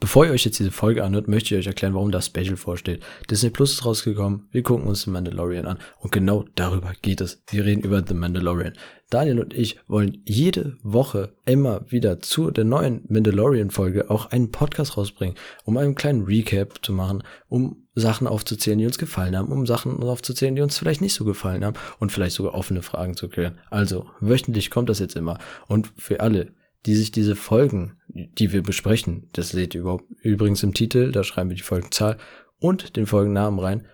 [0.00, 3.02] Bevor ihr euch jetzt diese Folge anhört, möchte ich euch erklären, warum das Special vorsteht.
[3.30, 7.42] Disney Plus ist rausgekommen, wir gucken uns The Mandalorian an und genau darüber geht es.
[7.50, 8.72] Wir reden über The Mandalorian.
[9.10, 14.96] Daniel und ich wollen jede Woche immer wieder zu der neuen Mandalorian-Folge auch einen Podcast
[14.96, 19.66] rausbringen, um einen kleinen Recap zu machen, um Sachen aufzuzählen, die uns gefallen haben, um
[19.66, 23.28] Sachen aufzuzählen, die uns vielleicht nicht so gefallen haben und vielleicht sogar offene Fragen zu
[23.28, 23.58] klären.
[23.68, 25.38] Also, wöchentlich kommt das jetzt immer.
[25.66, 26.54] Und für alle,
[26.86, 31.24] die sich diese Folgen, die wir besprechen, das seht ihr überhaupt übrigens im Titel, da
[31.24, 32.16] schreiben wir die Folgenzahl
[32.58, 33.86] und den Folgennamen rein.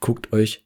[0.00, 0.64] Guckt euch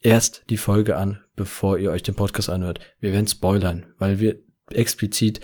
[0.00, 2.80] erst die Folge an, bevor ihr euch den Podcast anhört.
[3.00, 4.38] Wir werden spoilern, weil wir
[4.70, 5.40] explizit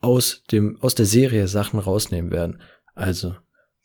[0.00, 2.60] aus dem, aus der Serie Sachen rausnehmen werden.
[2.94, 3.36] Also,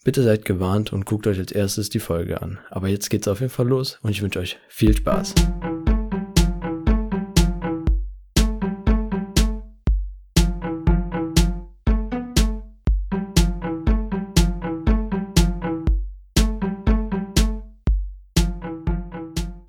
[0.03, 2.59] bitte seid gewarnt und guckt euch als erstes die Folge an.
[2.70, 5.36] Aber jetzt geht's auf jeden Fall los und ich wünsche euch viel Spaß.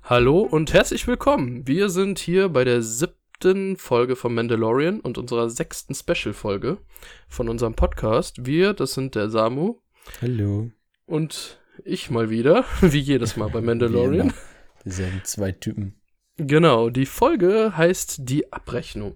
[0.09, 1.67] Hallo und herzlich willkommen.
[1.67, 6.79] Wir sind hier bei der siebten Folge von Mandalorian und unserer sechsten Special-Folge
[7.27, 8.43] von unserem Podcast.
[8.43, 9.75] Wir, das sind der Samu.
[10.19, 10.71] Hallo.
[11.05, 14.33] Und ich mal wieder, wie jedes Mal bei Mandalorian.
[14.83, 16.01] Wir sind zwei Typen.
[16.37, 19.15] Genau, die Folge heißt Die Abrechnung.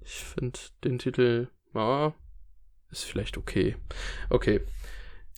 [0.00, 2.12] Ich finde den Titel, ah,
[2.92, 3.74] ist vielleicht okay.
[4.30, 4.60] Okay.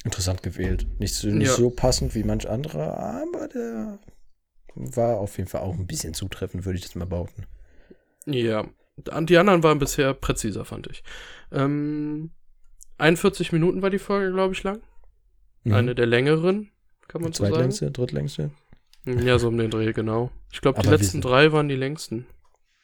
[0.04, 0.86] Interessant gewählt.
[0.98, 1.54] Nicht so, nicht ja.
[1.54, 3.98] so passend wie manch andere, aber der
[4.74, 7.44] war auf jeden Fall auch ein bisschen zutreffend, würde ich jetzt mal behaupten.
[8.26, 8.66] Ja,
[8.96, 11.02] die anderen waren bisher präziser, fand ich.
[11.52, 12.30] Ähm,
[12.98, 14.80] 41 Minuten war die Folge, glaube ich, lang.
[15.64, 15.72] Mhm.
[15.72, 16.70] Eine der längeren,
[17.06, 17.54] kann man so sagen.
[17.54, 18.50] Zweitlängste, drittlängste?
[19.04, 20.30] Ja, so um den Dreh, genau.
[20.52, 22.26] Ich glaube, die letzten drei waren die längsten.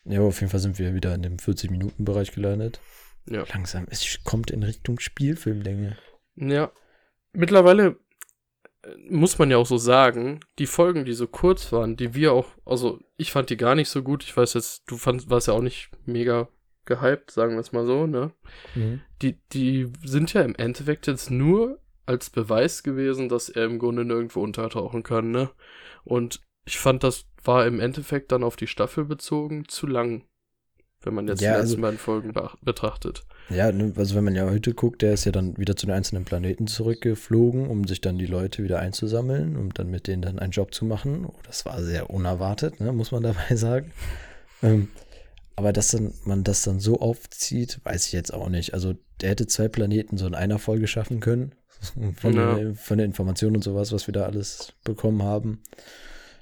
[0.04, 2.80] Ja, auf jeden Fall sind wir wieder in dem 40-Minuten-Bereich gelandet.
[3.28, 3.44] Ja.
[3.52, 5.96] Langsam, es kommt in Richtung Spielfilmlänge.
[6.36, 6.70] Ja.
[7.32, 7.96] Mittlerweile
[9.08, 12.48] muss man ja auch so sagen, die Folgen, die so kurz waren, die wir auch,
[12.64, 14.24] also ich fand die gar nicht so gut.
[14.24, 16.48] Ich weiß jetzt, du fand, warst ja auch nicht mega
[16.84, 18.32] gehypt, sagen wir es mal so, ne?
[18.74, 19.00] Mhm.
[19.22, 24.04] Die, die sind ja im Endeffekt jetzt nur als Beweis gewesen, dass er im Grunde
[24.04, 25.50] nirgendwo untertauchen kann, ne?
[26.04, 30.26] Und ich fand, das war im Endeffekt dann auf die Staffel bezogen zu lang,
[31.02, 33.24] wenn man jetzt ja, die letzten also, beiden Folgen betrachtet.
[33.50, 35.94] Ja, ne, also wenn man ja heute guckt, der ist ja dann wieder zu den
[35.94, 40.38] einzelnen Planeten zurückgeflogen, um sich dann die Leute wieder einzusammeln, um dann mit denen dann
[40.38, 41.26] einen Job zu machen.
[41.26, 43.92] Oh, das war sehr unerwartet, ne, muss man dabei sagen.
[44.62, 44.88] Ähm,
[45.56, 48.74] aber dass dann, man das dann so aufzieht, weiß ich jetzt auch nicht.
[48.74, 51.54] Also der hätte zwei Planeten so in einer Folge schaffen können.
[52.16, 52.54] Von, ja.
[52.54, 55.62] der, von der Information und sowas, was wir da alles bekommen haben.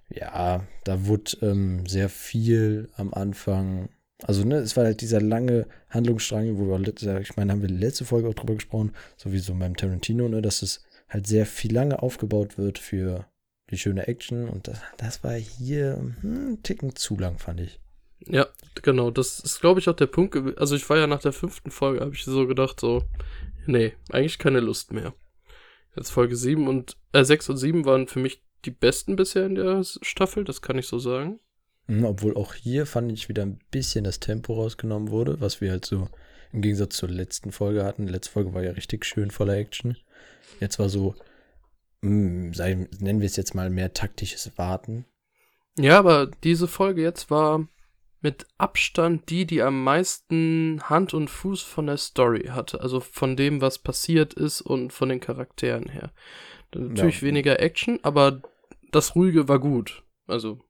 [0.08, 3.88] Ja, da wurde ähm, sehr viel am Anfang
[4.22, 8.04] also, ne, es war halt dieser lange Handlungsstrang, wo wir, ich meine, haben wir letzte
[8.04, 12.58] Folge auch drüber gesprochen, sowieso beim Tarantino, ne, dass es halt sehr viel lange aufgebaut
[12.58, 13.26] wird für
[13.70, 17.80] die schöne Action und das, das war hier hm, einen Ticken zu lang, fand ich.
[18.26, 18.46] Ja,
[18.82, 20.36] genau, das ist, glaube ich, auch der Punkt.
[20.58, 23.02] Also, ich war ja nach der fünften Folge, habe ich so gedacht, so,
[23.66, 25.12] nee, eigentlich keine Lust mehr.
[25.96, 29.56] Jetzt Folge 7 und, äh, 6 und 7 waren für mich die besten bisher in
[29.56, 31.40] der Staffel, das kann ich so sagen.
[31.86, 35.70] Mhm, obwohl auch hier fand ich wieder ein bisschen das Tempo rausgenommen wurde, was wir
[35.70, 36.08] halt so
[36.52, 38.06] im Gegensatz zur letzten Folge hatten.
[38.06, 39.96] Letzte Folge war ja richtig schön voller Action.
[40.60, 41.14] Jetzt war so,
[42.02, 45.06] mh, mm, sei, nennen wir es jetzt mal mehr taktisches Warten.
[45.78, 47.66] Ja, aber diese Folge jetzt war
[48.20, 52.80] mit Abstand die, die am meisten Hand und Fuß von der Story hatte.
[52.80, 56.12] Also von dem, was passiert ist und von den Charakteren her.
[56.74, 57.28] Natürlich ja.
[57.28, 58.42] weniger Action, aber
[58.92, 60.04] das Ruhige war gut.
[60.26, 60.60] Also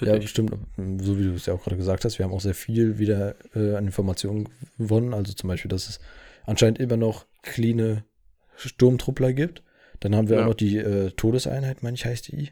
[0.00, 0.22] ja, ich.
[0.22, 0.52] bestimmt.
[0.76, 3.36] So wie du es ja auch gerade gesagt hast, wir haben auch sehr viel wieder
[3.54, 4.48] äh, an Informationen
[4.78, 5.14] gewonnen.
[5.14, 6.00] Also zum Beispiel, dass es
[6.44, 8.04] anscheinend immer noch cleane
[8.56, 9.62] Sturmtruppler gibt.
[10.00, 10.42] Dann haben wir ja.
[10.42, 12.50] auch noch die äh, Todeseinheit, meine ich, heißt die.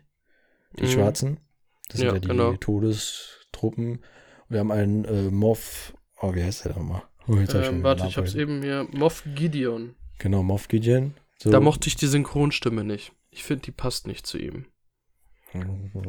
[0.78, 0.88] Die mhm.
[0.88, 1.40] Schwarzen.
[1.88, 2.54] Das sind ja, ja die genau.
[2.54, 4.00] Todestruppen.
[4.48, 5.94] Wir haben einen äh, Moff.
[6.20, 7.02] Oh, wie heißt der nochmal?
[7.26, 8.86] Oh, jetzt ähm, ich warte, ich hab's eben hier.
[8.92, 9.94] Moff Gideon.
[10.18, 11.14] Genau, Moff Gideon.
[11.38, 11.50] So.
[11.50, 13.12] Da mochte ich die Synchronstimme nicht.
[13.30, 14.66] Ich finde, die passt nicht zu ihm.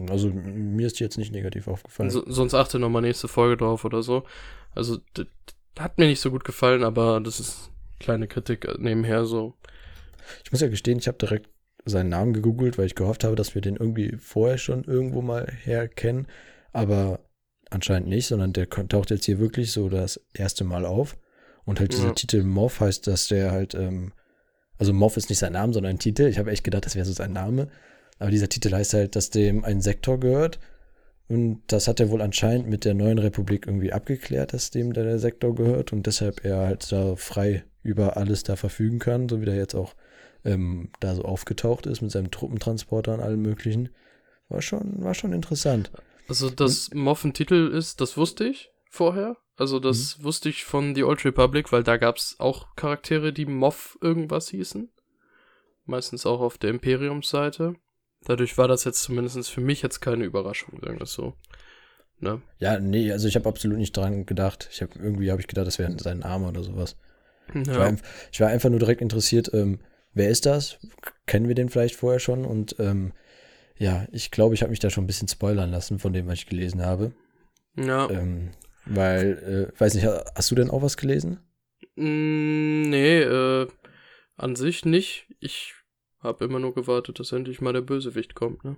[0.10, 2.10] Also mir ist die jetzt nicht negativ aufgefallen.
[2.10, 4.24] So, sonst achte nochmal nächste Folge drauf oder so.
[4.76, 5.00] Also
[5.80, 9.56] hat mir nicht so gut gefallen, aber das ist kleine Kritik nebenher so.
[10.44, 11.50] Ich muss ja gestehen, ich habe direkt
[11.86, 15.52] seinen Namen gegoogelt, weil ich gehofft habe, dass wir den irgendwie vorher schon irgendwo mal
[15.64, 16.28] herkennen.
[16.74, 17.20] Aber
[17.70, 21.18] anscheinend nicht, sondern der taucht jetzt hier wirklich so das erste Mal auf.
[21.66, 22.14] Und halt dieser ja.
[22.14, 24.14] Titel Moff heißt, dass der halt, ähm,
[24.78, 26.24] also Moff ist nicht sein Name, sondern ein Titel.
[26.24, 27.70] Ich habe echt gedacht, das wäre so sein Name.
[28.22, 30.60] Aber dieser Titel heißt halt, dass dem ein Sektor gehört.
[31.28, 35.18] Und das hat er wohl anscheinend mit der neuen Republik irgendwie abgeklärt, dass dem der
[35.18, 39.46] Sektor gehört und deshalb er halt da frei über alles da verfügen kann, so wie
[39.46, 39.96] der jetzt auch
[40.46, 43.90] ähm, da so aufgetaucht ist mit seinem Truppentransporter und allem möglichen.
[44.50, 45.92] War schon, war schon interessant.
[46.28, 49.36] Also, dass Moff ein Titel ist, das wusste ich vorher.
[49.56, 50.26] Also, das mhm.
[50.26, 54.50] wusste ich von The Old Republic, weil da gab es auch Charaktere, die Moff irgendwas
[54.50, 54.92] hießen.
[55.86, 57.78] Meistens auch auf der Imperiumsseite.
[58.26, 61.36] Dadurch war das jetzt zumindest für mich jetzt keine Überraschung, sagen wir es so.
[62.20, 62.42] Ne?
[62.60, 64.70] Ja, nee, also ich habe absolut nicht dran gedacht.
[64.72, 66.96] Ich habe irgendwie habe ich gedacht, das wäre sein Name oder sowas.
[67.54, 67.62] Ja.
[67.62, 67.96] Ich, war,
[68.32, 69.80] ich, war, einfach nur direkt interessiert, ähm,
[70.14, 70.78] wer ist das?
[71.26, 72.46] Kennen wir den vielleicht vorher schon?
[72.46, 73.14] Und ähm,
[73.78, 76.36] ja, ich glaube, ich habe mich da schon ein bisschen spoilern lassen von dem, was
[76.36, 77.14] ich gelesen habe.
[77.76, 78.10] Ja.
[78.12, 78.52] Ähm,
[78.86, 81.40] weil, äh, weiß nicht, hast du denn auch was gelesen?
[81.96, 83.68] Mm, nee, äh,
[84.38, 85.28] an sich nicht.
[85.40, 85.74] Ich
[86.22, 88.78] habe immer nur gewartet, dass endlich mal der Bösewicht kommt, ne?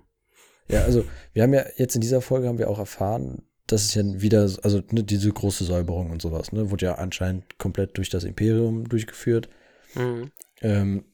[0.68, 1.04] Ja, also
[1.34, 4.40] wir haben ja jetzt in dieser Folge haben wir auch erfahren, dass es ja wieder,
[4.62, 8.88] also ne, diese große Säuberung und sowas, ne, wurde ja anscheinend komplett durch das Imperium
[8.88, 9.48] durchgeführt.
[9.94, 10.30] Mhm.
[10.62, 11.04] Ähm,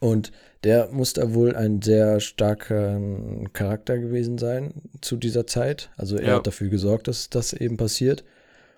[0.00, 0.32] und
[0.64, 3.00] der muss da wohl ein sehr starker
[3.52, 5.90] Charakter gewesen sein zu dieser Zeit.
[5.96, 6.36] Also er ja.
[6.36, 8.24] hat dafür gesorgt, dass das eben passiert.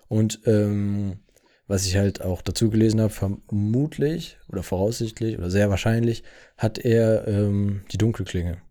[0.07, 1.19] Und ähm,
[1.67, 6.23] was ich halt auch dazu gelesen habe, vermutlich oder voraussichtlich oder sehr wahrscheinlich
[6.57, 8.61] hat er ähm, die Dunkelklinge.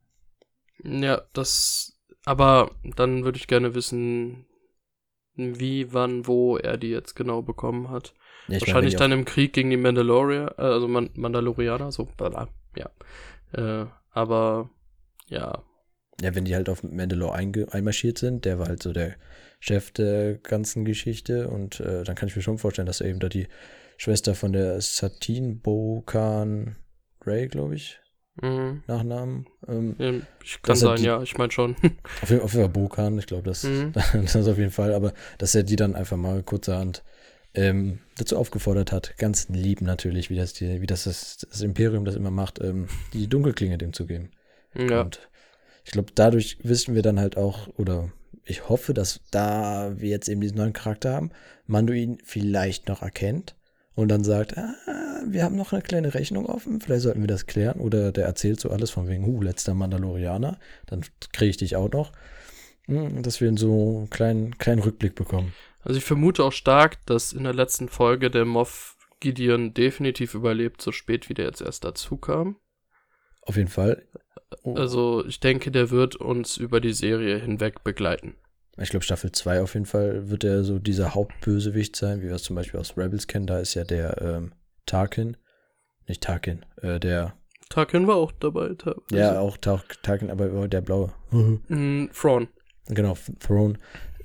[0.82, 1.98] Ja, das.
[2.25, 4.46] Aber dann würde ich gerne wissen,
[5.37, 8.14] wie, wann, wo er die jetzt genau bekommen hat.
[8.48, 12.49] Ja, Wahrscheinlich meine, dann im Krieg gegen die Mandalorianer, äh, also Man Mandalorianer, so, bla,
[12.76, 12.90] ja.
[13.52, 14.70] Äh, aber,
[15.28, 15.62] ja.
[16.20, 17.34] Ja, wenn die halt auf Mandalore
[17.70, 19.16] einmarschiert sind, der war halt so der
[19.58, 23.20] Chef der ganzen Geschichte und äh, dann kann ich mir schon vorstellen, dass er eben
[23.20, 23.49] da die
[23.97, 26.76] Schwester von der Satine Bokan
[27.25, 27.99] Ray, glaube ich,
[28.41, 28.82] mhm.
[28.87, 29.47] Nachnamen.
[29.67, 30.12] Ähm, ja,
[30.62, 31.75] kann sein, die, ja, ich meine schon.
[32.23, 33.93] Auf jeden, auf jeden Fall Bokan, ich glaube, das, mhm.
[33.94, 37.02] das ist auf jeden Fall, aber dass er die dann einfach mal kurzerhand
[37.55, 42.05] ähm, dazu aufgefordert hat, ganz lieb natürlich, wie das, die, wie das, das, das Imperium
[42.05, 44.31] das immer macht, ähm, die Dunkelklinge dem zu geben.
[44.75, 45.00] Ja.
[45.00, 45.29] Und
[45.85, 48.12] ich glaube, dadurch wissen wir dann halt auch, oder
[48.46, 51.31] ich hoffe, dass da wir jetzt eben diesen neuen Charakter haben,
[51.66, 53.56] Mando ihn vielleicht noch erkennt
[53.94, 54.75] und dann sagt, ah,
[55.26, 57.81] wir haben noch eine kleine Rechnung offen, vielleicht sollten wir das klären.
[57.81, 61.90] Oder der erzählt so alles von wegen, huh, letzter Mandalorianer, dann kriege ich dich auch
[61.90, 62.12] noch.
[62.87, 65.52] Hm, dass wir so einen kleinen, kleinen Rückblick bekommen.
[65.82, 70.81] Also ich vermute auch stark, dass in der letzten Folge der Moff Gideon definitiv überlebt,
[70.82, 72.56] so spät wie der jetzt erst dazu kam.
[73.46, 74.02] Auf jeden Fall.
[74.62, 74.75] Oh.
[74.75, 78.34] Also ich denke, der wird uns über die Serie hinweg begleiten.
[78.78, 82.34] Ich glaube, Staffel 2 auf jeden Fall wird er so dieser Hauptbösewicht sein, wie wir
[82.34, 83.46] es zum Beispiel aus Rebels kennen.
[83.46, 84.52] Da ist ja der ähm,
[84.84, 85.38] Tarkin.
[86.06, 87.34] Nicht Tarkin, äh, der.
[87.70, 88.76] Tarkin war auch dabei.
[89.10, 91.12] Ja, auch Tarkin, aber der blaue.
[91.31, 92.49] mm, Thrawn.
[92.88, 93.78] Genau, Throne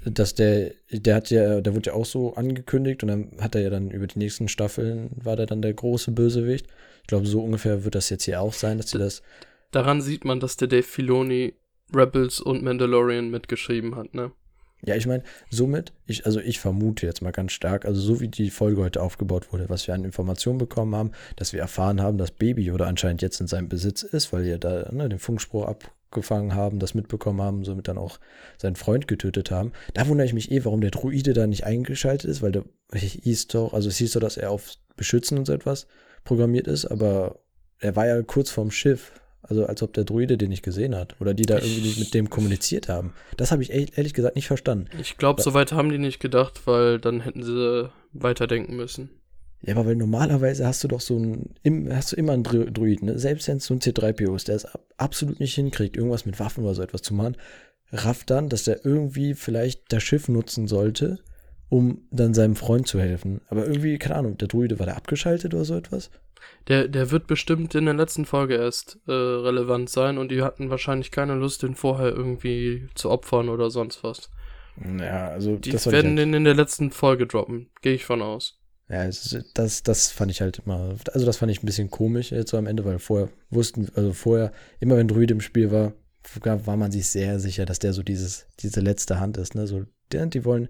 [0.05, 3.61] dass der, der hat ja, der wurde ja auch so angekündigt und dann hat er
[3.61, 6.67] ja dann über die nächsten Staffeln, war der dann der große Bösewicht.
[7.01, 9.21] Ich glaube, so ungefähr wird das jetzt hier auch sein, dass sie das.
[9.71, 11.53] Daran sieht man, dass der Dave Filoni
[11.93, 14.31] Rebels und Mandalorian mitgeschrieben hat, ne?
[14.83, 18.29] Ja, ich meine, somit, ich, also ich vermute jetzt mal ganz stark, also so wie
[18.29, 22.17] die Folge heute aufgebaut wurde, was wir an Informationen bekommen haben, dass wir erfahren haben,
[22.17, 25.65] dass Baby oder anscheinend jetzt in seinem Besitz ist, weil er da ne, den Funkspruch
[25.65, 28.19] ab, gefangen haben, das mitbekommen haben, somit dann auch
[28.57, 29.71] seinen Freund getötet haben.
[29.93, 33.47] Da wundere ich mich eh, warum der Druide da nicht eingeschaltet ist, weil der hieß
[33.47, 35.87] doch, also es hieß doch, dass er auf Beschützen und so etwas
[36.23, 37.39] programmiert ist, aber
[37.79, 39.11] er war ja kurz vorm Schiff.
[39.43, 42.29] Also als ob der Druide den nicht gesehen hat oder die da irgendwie mit dem
[42.29, 43.13] kommuniziert haben.
[43.37, 44.87] Das habe ich ehrlich gesagt nicht verstanden.
[44.99, 49.09] Ich glaube, soweit haben die nicht gedacht, weil dann hätten sie weiterdenken müssen.
[49.63, 53.19] Ja, aber weil normalerweise hast du doch so ein, hast du immer einen Druiden, ne?
[53.19, 54.67] Selbst wenn es so ein C3PO ist, der es
[54.97, 57.35] absolut nicht hinkriegt, irgendwas mit Waffen oder so etwas zu machen,
[57.91, 61.19] rafft dann, dass der irgendwie vielleicht das Schiff nutzen sollte,
[61.71, 63.39] um dann seinem Freund zu helfen.
[63.47, 66.11] Aber irgendwie, keine Ahnung, der Druide war der abgeschaltet oder so etwas?
[66.67, 70.69] Der, der wird bestimmt in der letzten Folge erst äh, relevant sein und die hatten
[70.69, 74.29] wahrscheinlich keine Lust, den vorher irgendwie zu opfern oder sonst was.
[74.99, 75.55] Ja, also.
[75.55, 78.59] Die werden den in der letzten Folge droppen, gehe ich von aus.
[78.89, 79.09] Ja,
[79.53, 82.57] das, das fand ich halt immer, also das fand ich ein bisschen komisch jetzt so
[82.57, 84.51] am Ende, weil vorher wussten, also vorher,
[84.81, 85.93] immer wenn Druid im Spiel war,
[86.43, 89.85] war man sich sehr sicher, dass der so dieses, diese letzte Hand ist, ne, so,
[90.11, 90.67] die wollen,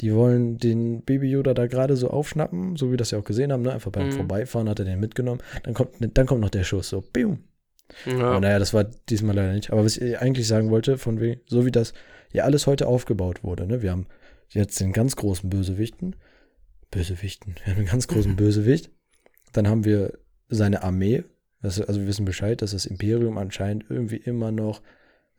[0.00, 3.24] die wollen den Baby Yoda da gerade so aufschnappen, so wie wir das ja auch
[3.24, 4.12] gesehen haben, ne, einfach beim mhm.
[4.12, 7.44] Vorbeifahren hat er den mitgenommen, dann kommt, dann kommt noch der Schuss, so, bium.
[8.04, 8.30] Ja.
[8.30, 11.40] Aber naja, das war diesmal leider nicht, aber was ich eigentlich sagen wollte, von wegen,
[11.46, 11.94] so wie das
[12.32, 14.06] ja alles heute aufgebaut wurde, ne, wir haben
[14.50, 16.16] jetzt den ganz großen Bösewichten,
[16.90, 17.54] Bösewichten.
[17.64, 18.90] Wir haben einen ganz großen Bösewicht.
[19.52, 21.24] Dann haben wir seine Armee.
[21.62, 24.82] also wir wissen Bescheid, dass das Imperium anscheinend irgendwie immer noch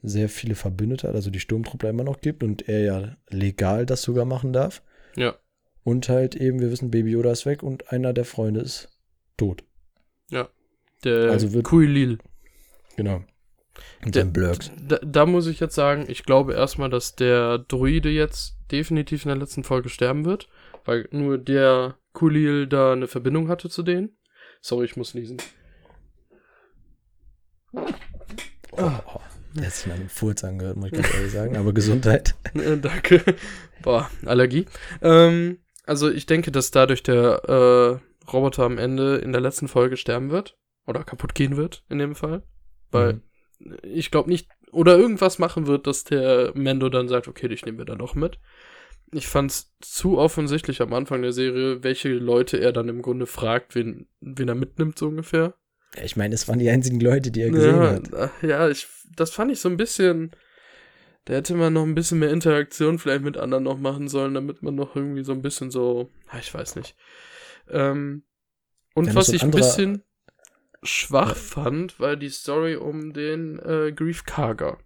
[0.04, 4.01] sehr viele Verbündete hat, also die Sturmtruppler immer noch gibt und er ja legal das
[4.04, 4.82] sogar machen darf.
[5.16, 5.36] Ja.
[5.84, 8.89] Und halt eben, wir wissen, Baby Yoda ist weg und einer der Freunde ist
[9.38, 9.63] tot.
[11.04, 12.18] Der Also wird- Kuilil.
[12.96, 13.24] Genau.
[14.04, 14.72] Und Der- Blurks.
[14.82, 19.30] Da, da muss ich jetzt sagen, ich glaube erstmal, dass der Druide jetzt definitiv in
[19.30, 20.50] der letzten Folge sterben wird,
[20.86, 24.18] weil nur der Kulil da eine Verbindung hatte zu denen.
[24.60, 25.38] Sorry, ich muss niesen.
[27.74, 27.84] Oh,
[28.82, 29.20] oh.
[29.57, 31.57] Der hat sich nach einem Furz angehört, muss ich ganz ehrlich sagen.
[31.57, 32.35] Aber Gesundheit.
[32.55, 33.23] Äh, danke.
[33.83, 34.65] Boah, Allergie.
[35.01, 39.97] Ähm, also ich denke, dass dadurch der äh, Roboter am Ende in der letzten Folge
[39.97, 40.57] sterben wird.
[40.85, 42.43] Oder kaputt gehen wird, in dem Fall.
[42.91, 43.21] Weil
[43.59, 43.77] Mhm.
[43.83, 47.77] ich glaube nicht, oder irgendwas machen wird, dass der Mendo dann sagt, okay, dich nehmen
[47.77, 48.39] wir dann noch mit.
[49.13, 53.75] Ich fand's zu offensichtlich am Anfang der Serie, welche Leute er dann im Grunde fragt,
[53.75, 55.55] wen, wen er mitnimmt, so ungefähr.
[55.96, 58.32] Ja, ich meine, es waren die einzigen Leute, die er gesehen ja, hat.
[58.41, 60.32] ja, ich, das fand ich so ein bisschen.
[61.25, 64.63] Da hätte man noch ein bisschen mehr Interaktion vielleicht mit anderen noch machen sollen, damit
[64.63, 66.96] man noch irgendwie so ein bisschen so, ah, ich weiß nicht.
[67.70, 68.24] Ähm,
[68.94, 70.03] und noch was so ich ein bisschen
[70.84, 74.77] schwach fand, war die Story um den äh, Grief Karger,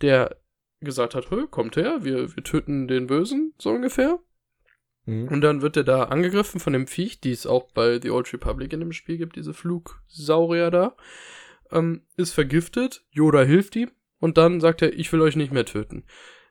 [0.00, 0.36] der
[0.80, 4.18] gesagt hat, "Hö, kommt her, wir, wir töten den Bösen, so ungefähr.
[5.06, 5.28] Mhm.
[5.28, 8.32] Und dann wird er da angegriffen von dem Viech, die es auch bei The Old
[8.32, 10.96] Republic in dem Spiel gibt, diese Flugsaurier da.
[11.72, 15.64] Ähm, ist vergiftet, Yoda hilft ihm und dann sagt er, ich will euch nicht mehr
[15.64, 16.04] töten.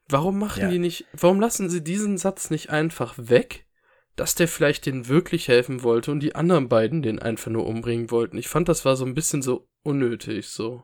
[0.08, 0.70] Warum machen Ja.
[0.70, 3.68] die nicht, warum lassen sie diesen Satz nicht einfach weg,
[4.16, 8.10] dass der vielleicht denen wirklich helfen wollte und die anderen beiden den einfach nur umbringen
[8.12, 8.38] wollten?
[8.38, 10.84] Ich fand, das war so ein bisschen so unnötig, so.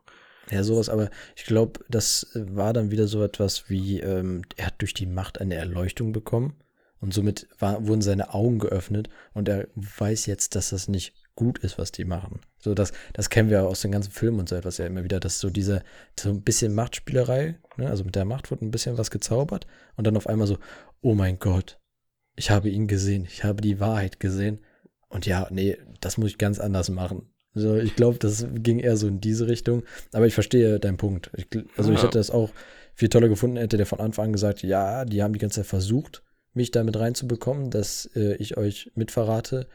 [0.51, 4.67] Ja, sowas, aber ich glaube, das äh, war dann wieder so etwas wie, ähm, er
[4.67, 6.55] hat durch die Macht eine Erleuchtung bekommen
[6.99, 11.59] und somit war, wurden seine Augen geöffnet und er weiß jetzt, dass das nicht gut
[11.59, 12.39] ist, was die machen.
[12.59, 15.19] So, das, das kennen wir aus den ganzen Filmen und so etwas ja immer wieder,
[15.19, 15.83] dass so diese,
[16.17, 20.07] so ein bisschen Machtspielerei, ne, also mit der Macht wird ein bisschen was gezaubert und
[20.07, 20.57] dann auf einmal so,
[21.01, 21.79] oh mein Gott,
[22.35, 24.59] ich habe ihn gesehen, ich habe die Wahrheit gesehen
[25.09, 27.29] und ja, nee, das muss ich ganz anders machen.
[27.53, 29.83] So, ich glaube, das ging eher so in diese Richtung.
[30.11, 31.31] Aber ich verstehe deinen Punkt.
[31.37, 31.47] Ich,
[31.77, 32.07] also ich Ja.
[32.07, 32.49] hätte das auch
[32.93, 35.67] viel toller gefunden, hätte der von Anfang an gesagt, ja, die haben die ganze Zeit
[35.67, 36.21] versucht,
[36.55, 39.67] mich damit reinzubekommen, dass äh, ich euch mitverrate.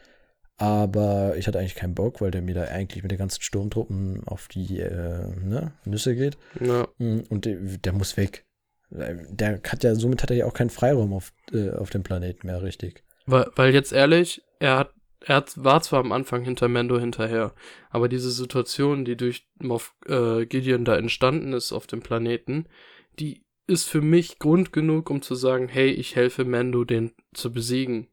[0.57, 4.23] Aber ich hatte eigentlich keinen Bock, weil der mir da eigentlich mit den ganzen Sturmtruppen
[4.27, 6.37] auf die äh, ne, Nüsse geht.
[6.61, 8.45] Ja, Mm, Und der, der muss weg.
[8.91, 12.47] Der hat ja, somit hat er ja auch keinen Freiraum auf, äh, auf dem Planeten
[12.47, 13.05] mehr, richtig.
[13.27, 17.55] weil, weil jetzt ehrlich, er hat, er hat, war zwar am Anfang hinter Mendo hinterher,
[17.91, 22.67] aber diese Situation, die durch Moff äh, Gideon da entstanden ist auf dem Planeten,
[23.19, 27.53] die ist für mich Grund genug, um zu sagen, hey, ich helfe Mendo, den zu
[27.53, 28.09] besiegen.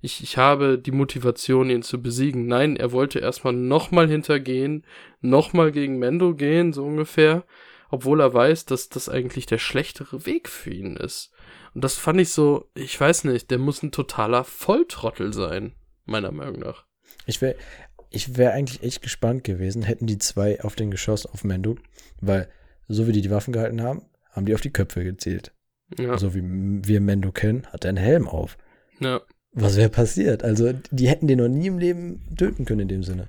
[0.00, 2.46] Ich, ich habe die Motivation, ihn zu besiegen.
[2.46, 4.84] Nein, er wollte erstmal nochmal hintergehen,
[5.20, 7.44] nochmal gegen Mendo gehen, so ungefähr,
[7.90, 11.32] obwohl er weiß, dass das eigentlich der schlechtere Weg für ihn ist.
[11.74, 15.72] Und das fand ich so, ich weiß nicht, der muss ein totaler Volltrottel sein,
[16.04, 16.84] meiner Meinung nach.
[17.26, 17.56] Ich wäre
[18.10, 21.76] ich wär eigentlich echt gespannt gewesen, hätten die zwei auf den geschossen auf Mendo,
[22.20, 22.48] weil
[22.88, 25.52] so wie die die Waffen gehalten haben, haben die auf die Köpfe gezielt.
[25.98, 28.56] Ja, So wie wir Mendo kennen, hat er einen Helm auf.
[29.00, 29.20] ja.
[29.52, 30.44] Was wäre passiert?
[30.44, 33.28] Also, die hätten den noch nie im Leben töten können in dem Sinne.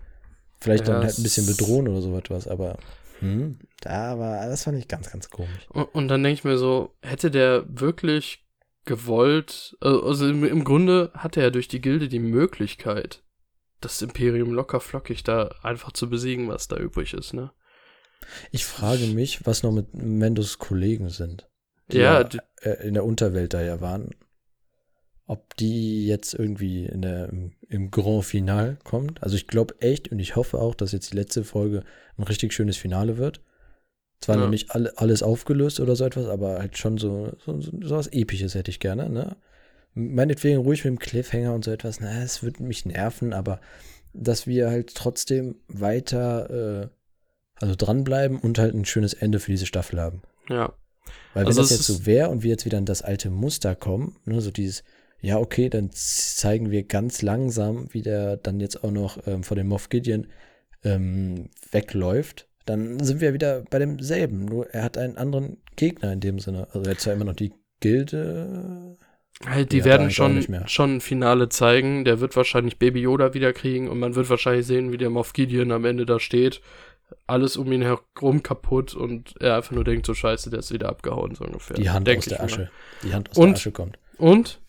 [0.59, 2.77] Vielleicht Ja, dann halt ein bisschen bedrohen oder so etwas, aber
[3.19, 5.67] hm, da war, das fand ich ganz, ganz komisch.
[5.69, 8.45] Und, und dann denke ich mir so, hätte der wirklich
[8.85, 13.23] gewollt, äh, also im, im Grunde hatte er durch die Gilde die Möglichkeit,
[13.81, 17.51] das Imperium locker flockig da einfach zu besiegen, was da übrig ist, ne?
[18.51, 21.47] Ich frage mich, was noch mit Mendos Kollegen sind.
[21.91, 24.11] die Ja, die- äh, in der Unterwelt da ja waren.
[25.25, 29.21] Ob die jetzt irgendwie in der, im, im Grand Final kommt.
[29.21, 31.83] Also ich glaube echt und ich hoffe auch, dass jetzt die letzte Folge
[32.17, 33.41] ein richtig schönes Finale wird.
[34.21, 34.41] Zwar Ja.
[34.43, 38.07] noch nicht alle, alles aufgelöst oder so etwas, aber halt schon so, so, so, was
[38.07, 39.38] Episches hätte ich gerne, ne?
[39.93, 43.59] Meinetwegen ruhig mit dem Cliffhanger und so etwas, na, es wird mich nerven, aber
[44.13, 46.89] dass wir halt trotzdem weiter, äh,
[47.61, 50.21] also dranbleiben und halt ein schönes Ende für diese Staffel haben.
[50.49, 50.73] Ja.
[51.33, 53.29] Weil Also wenn das es jetzt so wäre und wir jetzt wieder in das alte
[53.29, 54.83] Muster kommen, ne, so dieses,
[55.21, 59.57] ja, okay, dann zeigen wir ganz langsam, wie der dann jetzt auch noch ähm, von
[59.57, 60.27] dem Moff Gideon
[60.83, 64.45] ähm, wegläuft, dann sind wir wieder bei demselben.
[64.45, 66.67] Nur er hat einen anderen Gegner in dem Sinne.
[66.71, 68.95] Also er hat zwar immer noch die Gilde.
[69.45, 72.05] Halt, die Die er werden schon, schon ein Finale zeigen.
[72.05, 75.33] Der wird wahrscheinlich Baby Yoda wieder kriegen und man wird wahrscheinlich sehen, wie der Moff
[75.33, 76.61] Gideon am Ende da steht.
[77.27, 80.89] Alles um ihn herum kaputt und er einfach nur denkt, so scheiße, der ist wieder
[80.89, 81.75] abgehauen, so ungefähr.
[81.77, 82.45] Die Hand Denk aus der mal.
[82.45, 82.71] Asche.
[83.03, 83.99] Die Hand aus Und- der Asche kommt.
[84.17, 84.59] Und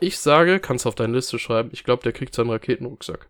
[0.00, 3.28] ich sage, kannst du auf deine Liste schreiben, ich glaube, der kriegt seinen Raketenrucksack.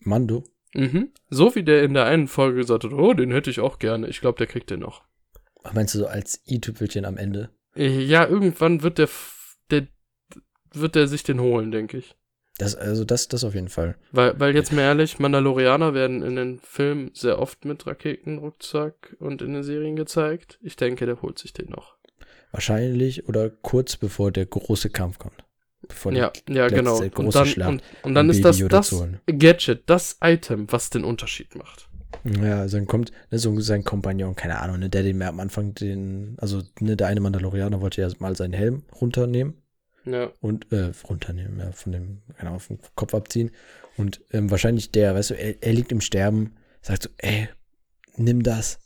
[0.00, 0.44] Mando.
[0.74, 1.12] Mhm.
[1.30, 4.08] So wie der in der einen Folge gesagt hat, oh, den hätte ich auch gerne.
[4.08, 5.02] Ich glaube, der kriegt den noch.
[5.72, 7.50] Meinst du so als i-Tüpfelchen am Ende?
[7.74, 9.08] Ja, irgendwann wird der,
[9.70, 9.86] der
[10.72, 12.16] wird er sich den holen, denke ich.
[12.58, 13.96] Das, also das, das auf jeden Fall.
[14.12, 19.42] Weil, weil jetzt mal ehrlich, Mandalorianer werden in den Filmen sehr oft mit Raketenrucksack und
[19.42, 20.58] in den Serien gezeigt.
[20.62, 21.96] Ich denke, der holt sich den noch.
[22.52, 25.44] Wahrscheinlich oder kurz bevor der große Kampf kommt.
[25.88, 26.98] Bevor Ja, die ja, letzte genau.
[26.98, 28.94] große Und dann, Schlacht und, und dann ist das das.
[29.26, 31.88] Gadget, das Item, was den Unterschied macht.
[32.22, 35.40] Ja, also dann kommt ne, so sein Kompagnon, keine Ahnung, ne, der den mir am
[35.40, 39.54] Anfang den, also ne, der eine Mandalorianer wollte ja mal seinen Helm runternehmen
[40.04, 40.30] Ja.
[40.40, 43.50] und äh, runternehmen, ja, von dem, genau, vom Kopf abziehen.
[43.96, 47.48] Und ähm, wahrscheinlich der, weißt du, er, er liegt im Sterben, sagt so, ey,
[48.16, 48.78] nimm das.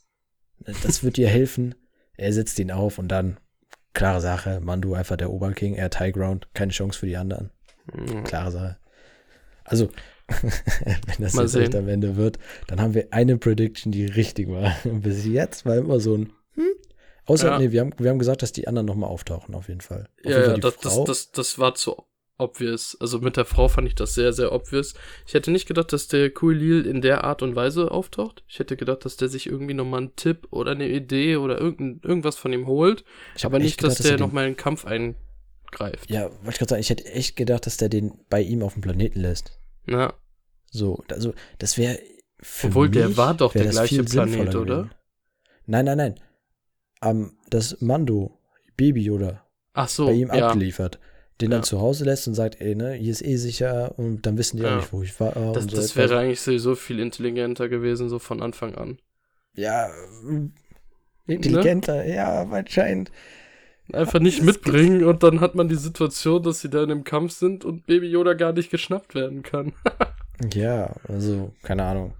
[0.83, 1.75] Das wird dir helfen.
[2.17, 3.39] Er setzt ihn auf und dann,
[3.95, 7.51] klare Sache, Mandu einfach der Oberking, er hat High Ground, keine Chance für die anderen.
[7.93, 8.25] Mhm.
[8.25, 8.79] Klare Sache.
[9.65, 9.89] Also,
[10.29, 14.49] wenn das Mal jetzt echt am Ende wird, dann haben wir eine Prediction, die richtig
[14.49, 14.77] war.
[14.85, 16.69] Bis jetzt war immer so ein, hm?
[17.29, 17.59] Außer, Ja.
[17.59, 20.09] nee, wir haben, wir haben gesagt, dass die anderen nochmal auftauchen, auf jeden Fall.
[20.19, 21.97] Auf jeden Ja, Fall ja die das, das, das, das war zu
[22.41, 22.97] obvious.
[23.01, 24.95] Also mit der Frau fand ich das sehr, sehr obvious.
[25.27, 28.45] Ich hätte nicht gedacht, dass der Kuilil in der Art und Weise auftaucht.
[28.47, 32.09] Ich hätte gedacht, dass der sich irgendwie nochmal einen Tipp oder eine Idee oder irgendein,
[32.09, 33.05] irgendwas von ihm holt.
[33.37, 36.09] Ich aber nicht, dass gedacht, der er den- nochmal in den Kampf eingreift.
[36.09, 38.75] Ja, wollte ich gerade sagen, ich hätte echt gedacht, dass der den bei ihm auf
[38.75, 39.59] dem Planeten lässt.
[39.87, 40.15] Na,
[40.71, 41.99] So, also, das wäre.
[42.63, 44.77] Obwohl, der war doch der gleiche Planet, oder?
[44.77, 44.91] Gewesen.
[45.67, 46.21] Nein, nein, nein.
[47.03, 48.39] Ähm, das Mando,
[48.77, 50.49] Baby oder ach so, bei ihm ja.
[50.49, 50.99] abgeliefert,
[51.41, 51.65] den dann Ja.
[51.65, 54.65] zu Hause lässt und sagt, ey, ne, hier ist eh sicher und dann wissen die
[54.65, 54.73] Ja.
[54.75, 55.33] auch nicht, wo ich war.
[55.53, 58.99] Das, so das wäre eigentlich sowieso viel intelligenter gewesen, so von Anfang an.
[59.55, 59.89] Ja,
[60.23, 60.53] mm,
[61.27, 63.11] intelligenter, ja, anscheinend.
[63.93, 67.33] Einfach nicht mitbringen und dann hat man die Situation, dass sie da in einem Kampf
[67.33, 69.73] sind und Baby Yoda gar nicht geschnappt werden kann.
[70.55, 72.13] Ja, also, keine Ahnung.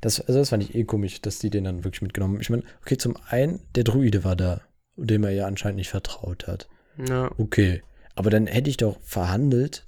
[0.00, 2.40] Das, also das fand ich eh komisch, dass die den dann wirklich mitgenommen haben.
[2.40, 4.60] Ich meine, okay, zum einen, der Druide war da,
[4.96, 6.68] dem er ja anscheinend nicht vertraut hat.
[6.96, 7.30] ja.
[7.38, 7.82] Okay,
[8.14, 9.86] aber dann hätte ich doch verhandelt,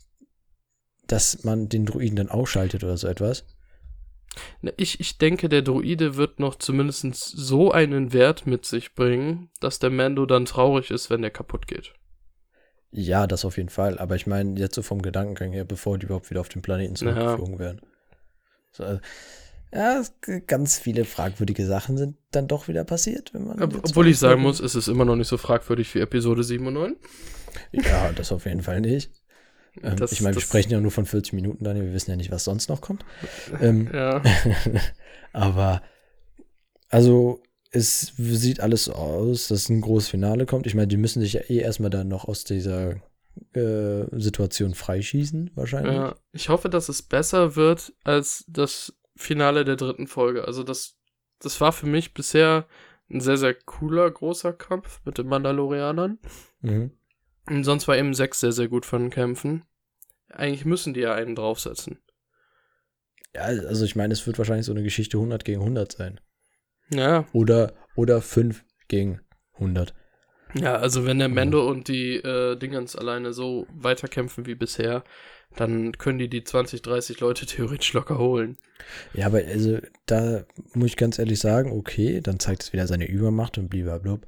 [1.06, 3.44] dass man den Druiden dann ausschaltet oder so etwas.
[4.62, 9.50] Na, Ich, ich denke, der Droide wird noch zumindest so einen Wert mit sich bringen,
[9.60, 11.92] dass der Mando dann traurig ist, wenn der kaputt geht.
[12.92, 13.98] Ja, das auf jeden Fall.
[13.98, 16.96] Aber ich meine, jetzt so vom Gedankengang her, bevor die überhaupt wieder auf den Planeten
[16.96, 17.80] zurückgeflogen werden.
[18.72, 19.00] So, also,
[19.72, 20.02] ja,
[20.46, 23.62] ganz viele fragwürdige Sachen sind dann doch wieder passiert, wenn man.
[23.62, 26.66] Ob, obwohl ich sagen muss, es ist immer noch nicht so fragwürdig wie Episode 7
[26.66, 26.96] und 9.
[27.72, 29.10] Ja, das auf jeden Fall nicht.
[29.84, 31.84] Ähm, Das- ich meine, wir sprechen ja nur von 40 Minuten, Daniel.
[31.86, 33.04] Wir wissen ja nicht, was sonst noch kommt.
[33.60, 34.20] Ähm, Ja.
[35.32, 35.80] aber,
[36.88, 40.66] also, es sieht alles so aus, dass ein großes Finale kommt.
[40.66, 42.96] Ich meine, die müssen sich ja eh erstmal dann noch aus dieser
[43.54, 45.94] äh, Situation freischießen, wahrscheinlich.
[45.94, 46.16] ja.
[46.32, 50.44] Ich hoffe, dass es besser wird als das Finale der dritten Folge.
[50.44, 50.98] Also das,
[51.40, 52.66] das war für mich bisher
[53.10, 56.18] ein sehr, sehr cooler, großer Kampf mit den Mandalorianern.
[56.60, 56.92] Mhm.
[57.48, 59.64] Und sonst war eben 6 sehr, sehr gut von den Kämpfen.
[60.28, 61.98] Eigentlich müssen die ja einen draufsetzen.
[63.34, 66.20] Ja, also ich meine, es wird wahrscheinlich so eine Geschichte 100 gegen 100 sein.
[66.92, 69.20] Ja, Oder, oder 5 gegen
[69.54, 69.94] 100.
[70.54, 71.34] Ja, also wenn der Mhm.
[71.34, 75.04] Mendo und die äh, Dingens alleine so weiterkämpfen wie bisher,
[75.56, 78.56] dann können die die 20, 30 Leute theoretisch locker holen.
[79.14, 83.06] Ja, aber also da muss ich ganz ehrlich sagen, okay, dann zeigt es wieder seine
[83.06, 84.20] Übermacht und blablabla.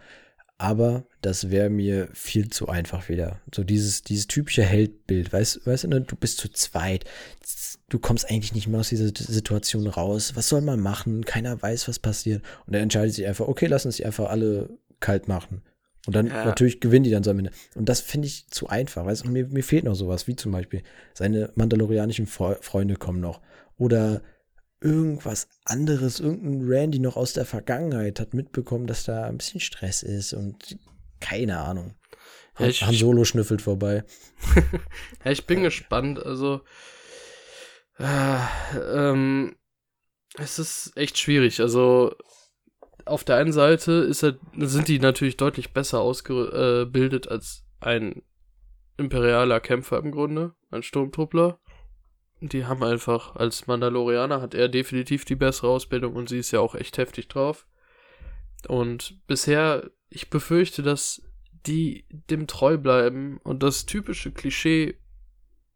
[0.59, 3.41] Aber das wäre mir viel zu einfach wieder.
[3.53, 7.05] So dieses, dieses typische Heldbild, weißt, weißt du, ne, du bist zu zweit,
[7.89, 10.37] du kommst eigentlich nicht mehr aus dieser Situation raus.
[10.37, 11.25] Was soll man machen?
[11.25, 12.45] Keiner weiß, was passiert.
[12.67, 15.63] Und er entscheidet sich einfach, okay, lass uns die einfach alle kalt machen.
[16.07, 16.45] Und dann Ja.
[16.45, 17.53] natürlich gewinnen die dann so am Ende.
[17.77, 20.35] Und das finde ich zu einfach, weißt du, und mir, mir fehlt noch sowas, wie
[20.37, 20.83] zum Beispiel
[21.15, 23.41] seine mandalorianischen Fre Freunde kommen noch.
[23.79, 24.23] Oder
[24.81, 30.03] irgendwas anderes, irgendein Randy noch aus der Vergangenheit hat mitbekommen, dass da ein bisschen Stress
[30.03, 30.77] ist und
[31.21, 31.95] keine Ahnung.
[32.59, 34.03] Ja, ich- Han Solo schnüffelt vorbei.
[35.25, 36.19] Ja, ich bin gespannt.
[36.21, 36.63] Also,
[37.99, 38.39] äh,
[38.93, 39.55] ähm,
[40.37, 41.61] es ist echt schwierig.
[41.61, 42.15] Also,
[43.13, 48.23] auf der einen Seite ist er, sind die natürlich deutlich besser ausgebildet als ein
[48.97, 51.61] imperialer Kämpfer im Grunde, ein Sturmtruppler.
[52.41, 56.61] Die haben einfach, als Mandalorianer hat er definitiv die bessere Ausbildung und sie ist ja
[56.61, 57.67] auch echt heftig drauf.
[58.67, 61.23] Und bisher, ich befürchte, dass
[61.67, 64.97] die dem treu bleiben und das typische Klischee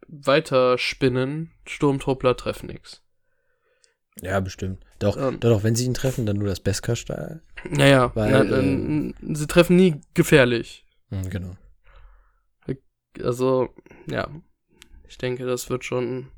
[0.09, 3.06] weiterspinnen, Sturmtruppler treffen nix.
[4.22, 4.85] Ja, bestimmt.
[4.98, 5.40] Doch, Ähm.
[5.40, 7.42] doch, doch, wenn sie ihn treffen, dann nur das Beskar-Style.
[7.68, 10.87] Naja, Weil, na, äh, sie treffen nie gefährlich.
[11.11, 11.57] Hm, genau.
[13.22, 13.70] Also,
[14.07, 14.29] ja,
[15.09, 16.31] ich denke, das wird schon.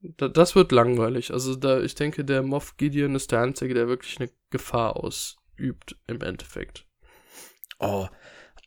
[0.00, 1.32] Da, das wird langweilig.
[1.32, 5.96] Also, da, ich denke, der Moff Gideon ist der Einzige, der wirklich eine Gefahr ausübt,
[6.06, 6.86] im Endeffekt.
[7.80, 8.06] Oh,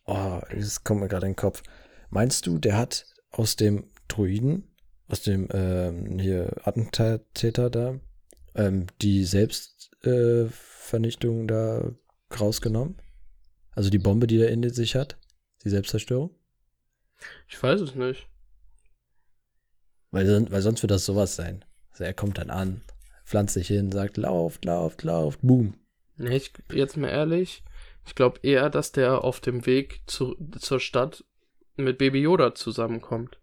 [0.05, 1.63] oh, das kommt mir gerade in den Kopf.
[2.09, 4.72] Meinst du, der hat aus dem Druiden,
[5.07, 7.99] aus dem ähm, hier Attentäter da,
[8.55, 11.91] ähm, die Selbstvernichtung äh, da
[12.39, 12.95] rausgenommen?
[13.71, 15.17] Also die Bombe, die er in sich hat?
[15.63, 16.31] Die Selbstzerstörung?
[17.47, 18.27] Ich weiß es nicht.
[20.11, 21.65] Weil, weil sonst wird das sowas sein.
[21.91, 22.81] Also er kommt dann an,
[23.25, 25.75] pflanzt sich hin, sagt, lauft, lauft, lauft, boom.
[26.17, 27.63] Nee, ich, jetzt mal ehrlich,
[28.05, 31.23] ich glaube eher, dass der auf dem Weg zu, zur Stadt
[31.75, 33.39] mit Baby Yoda zusammenkommt.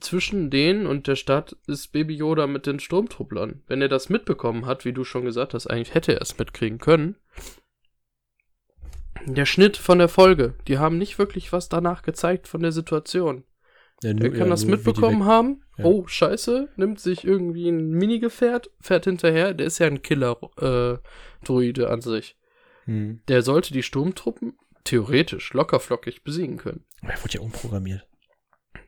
[0.00, 3.62] Zwischen denen und der Stadt ist Baby Yoda mit den Sturmtrupplern.
[3.66, 6.78] Wenn er das mitbekommen hat, wie du schon gesagt hast, eigentlich hätte er es mitkriegen
[6.78, 7.16] können.
[9.26, 13.44] Der Schnitt von der Folge, die haben nicht wirklich was danach gezeigt von der Situation.
[14.02, 15.62] Ja, nur, er kann ja, das mitbekommen haben.
[15.78, 15.84] Ja.
[15.86, 19.54] Oh, scheiße, nimmt sich irgendwie ein Minigefährt, fährt hinterher.
[19.54, 22.36] Der ist ja ein Killer-Druide äh, an sich.
[22.84, 23.20] Hm.
[23.28, 26.84] Der sollte die Sturmtruppen theoretisch lockerflockig besiegen können.
[27.02, 28.06] Er wurde ja umprogrammiert.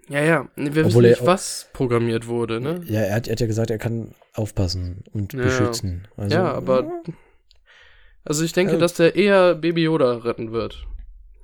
[0.08, 0.48] Ja, ja.
[0.54, 2.80] Wir Obwohl wissen nicht, was programmiert wurde, ne?
[2.86, 5.42] Ja, er hat, er hat, ja gesagt, er kann aufpassen und ja.
[5.42, 6.06] beschützen.
[6.16, 7.02] Also, ja, aber.
[8.24, 8.78] Also ich denke, ja.
[8.78, 10.86] dass der eher Baby Yoda retten wird.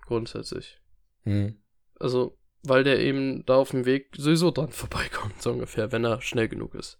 [0.07, 0.81] Grundsätzlich.
[1.23, 1.57] Hm.
[1.99, 6.21] Also, weil der eben da auf dem Weg sowieso dran vorbeikommt, so ungefähr, wenn er
[6.21, 6.99] schnell genug ist.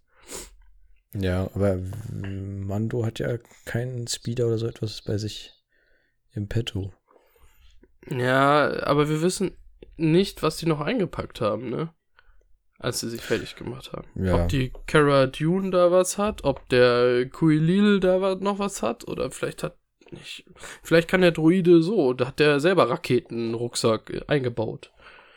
[1.13, 1.79] Ja, aber
[2.11, 5.53] Mando hat ja keinen Speeder oder so etwas bei sich
[6.31, 6.91] im Petto.
[8.09, 9.51] Ja, aber wir wissen
[9.97, 11.89] nicht, was die noch eingepackt haben, ne?
[12.79, 14.07] Als sie sich fertig gemacht haben.
[14.15, 14.43] Ja.
[14.43, 19.31] Ob die Cara Dune da was hat, ob der Kuilil da noch was hat, oder
[19.31, 19.77] vielleicht hat
[20.11, 20.45] nicht.
[20.83, 24.91] Vielleicht kann der Druide so, da hat der selber Raketenrucksack eingebaut.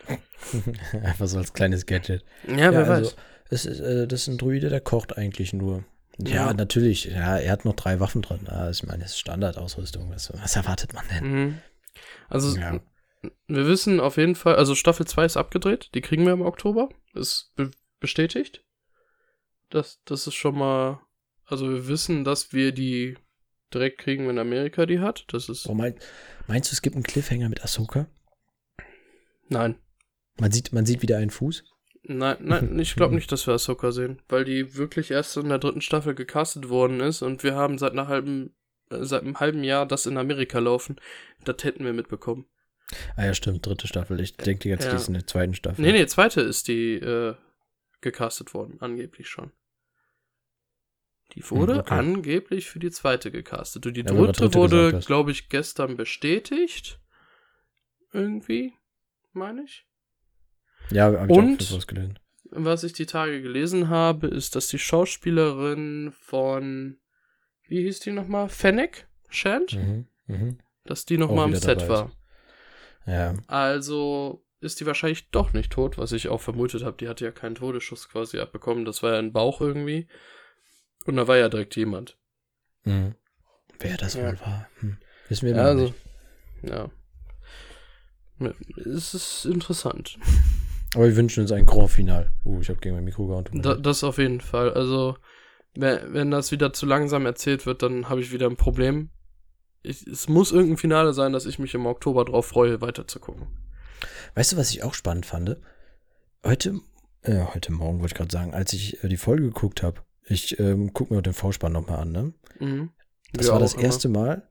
[1.02, 2.24] Einfach so als kleines Gadget.
[2.46, 3.16] Ja, wer also, weiß.
[3.48, 5.84] Es ist, äh, das ist ein Druide, der kocht eigentlich nur.
[6.18, 7.04] Ja, ja, natürlich.
[7.06, 8.40] Ja, er hat noch drei Waffen drin.
[8.46, 10.10] Ja, ich meine, das ist Standardausrüstung.
[10.10, 11.30] Was, was erwartet man denn?
[11.30, 11.58] Mhm.
[12.28, 12.80] Also, ja.
[13.46, 15.90] Wir wissen auf jeden Fall, also Staffel 2 ist abgedreht.
[15.94, 16.88] Die kriegen wir im Oktober.
[17.14, 18.64] Ist be bestätigt.
[19.70, 21.00] Das, das ist schon mal.
[21.44, 23.16] Also, wir wissen, dass wir die
[23.72, 25.24] direkt kriegen, wenn Amerika die hat.
[25.28, 25.66] Das ist.
[25.68, 25.94] Oh, mein,
[26.46, 28.06] meinst du, es gibt einen Cliffhanger mit Ahsoka?
[29.48, 29.76] Nein.
[30.38, 31.64] Man sieht, man sieht wieder einen Fuß?
[32.02, 35.58] Nein, nein, ich glaube nicht, dass wir Ahsoka sehen, weil die wirklich erst in der
[35.58, 38.54] dritten Staffel gecastet worden ist und wir haben seit einer halben,
[38.90, 40.96] äh, seit einem halben Jahr das in Amerika laufen.
[41.44, 42.46] Das hätten wir mitbekommen.
[43.16, 44.20] Ah ja, stimmt, dritte Staffel.
[44.20, 44.90] Ich denke jetzt, ja.
[44.90, 45.82] die ist in der zweiten Staffel.
[45.84, 47.34] Nee, nee, zweite ist die äh,
[48.00, 49.52] gecastet worden, angeblich schon.
[51.34, 51.94] Die wurde hm, okay.
[51.94, 53.86] angeblich für die zweite gecastet.
[53.86, 57.00] Und die ja, dritte, dritte wurde, glaube ich, gestern bestätigt.
[58.12, 58.72] Irgendwie,
[59.32, 59.86] meine ich.
[60.90, 62.18] Ja, hab ich Und auch gelesen.
[62.50, 66.98] was ich die Tage gelesen habe, ist, dass die Schauspielerin von,
[67.66, 68.48] wie hieß die nochmal?
[68.48, 69.74] Fennec Shand?
[69.74, 70.54] Mhm, mh.
[70.84, 72.12] Dass die nochmal am Set war.
[73.06, 73.34] Ja.
[73.46, 76.96] Also ist die wahrscheinlich doch nicht tot, was ich auch vermutet habe.
[76.98, 78.84] Die hatte ja keinen Todesschuss quasi abbekommen.
[78.84, 80.08] Das war ja ein Bauch irgendwie.
[81.04, 82.18] Und da war ja direkt jemand.
[82.84, 83.14] Mhm.
[83.78, 84.26] Wer das ja.
[84.26, 84.96] wohl war, hm.
[85.28, 85.94] wissen wir ja, also, nicht.
[86.62, 86.90] Ja.
[88.86, 90.18] Es ist interessant.
[90.94, 92.32] Aber wir wünschen uns ein Grand Final.
[92.44, 93.44] Uh, ich habe gegen mein Mikro gehauen.
[93.52, 94.72] Da, das auf jeden Fall.
[94.72, 95.16] Also,
[95.74, 99.10] wenn, wenn das wieder zu langsam erzählt wird, dann habe ich wieder ein Problem.
[99.86, 103.46] Ich, es muss irgendein Finale sein, dass ich mich im Oktober drauf freue, weiterzugucken.
[104.34, 105.56] Weißt du, was ich auch spannend fand?
[106.44, 106.80] Heute,
[107.22, 110.58] äh, heute Morgen wollte ich gerade sagen, als ich äh, die Folge geguckt habe, ich
[110.58, 112.32] ähm, gucke mir den Vorspann nochmal an, ne?
[112.58, 112.90] Mhm.
[113.32, 114.48] Das ja, war das erste Mal,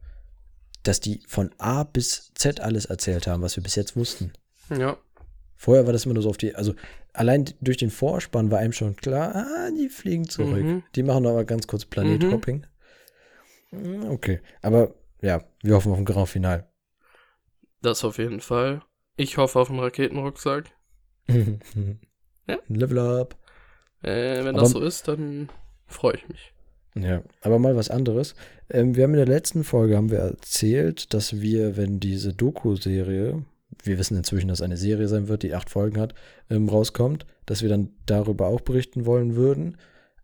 [0.84, 4.32] dass die von A bis Z alles erzählt haben, was wir bis jetzt wussten.
[4.69, 4.98] Ja.
[5.58, 6.76] Vorher war das immer nur so auf die, also
[7.12, 10.63] allein durch den Vorspann war einem schon klar, ah, die fliegen zurück.
[10.63, 10.84] Mhm.
[10.95, 12.65] Die machen aber ganz kurz Planethopping.
[13.71, 14.10] Mhm.
[14.10, 16.69] Okay, aber ja, wir hoffen auf ein Grand Final.
[17.82, 18.82] Das auf jeden Fall.
[19.15, 20.65] Ich hoffe auf einen Raketenrucksack.
[21.28, 22.58] ja.
[22.67, 23.38] Level up.
[24.01, 25.49] Äh, wenn aber, das so ist, dann
[25.88, 26.54] freue ich mich.
[26.95, 28.36] Ja, aber mal was anderes.
[28.69, 33.43] Ähm, wir haben in der letzten Folge haben wir erzählt, dass wir, wenn diese Doku-Serie
[33.84, 36.13] wir wissen inzwischen, dass eine Serie sein wird, die acht Folgen hat,
[36.49, 39.78] ähm, rauskommt, dass wir dann darüber auch berichten wollen würden.